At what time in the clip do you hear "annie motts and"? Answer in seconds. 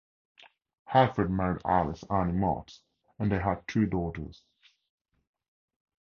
2.09-3.31